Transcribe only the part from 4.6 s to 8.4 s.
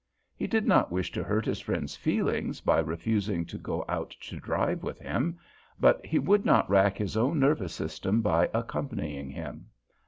with him, but he would not rack his own nervous system